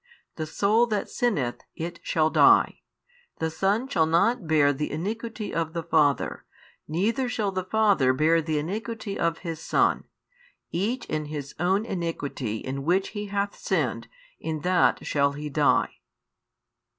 [0.35, 2.81] The soul that sinneth, it shall die.
[3.37, 6.43] The son shall not bear the iniquity of the father,
[6.87, 10.05] neither shall the father bear the iniquity of his son:
[10.71, 14.07] each in his own iniquity in which he hath sinned,
[14.39, 15.99] in that shall he die.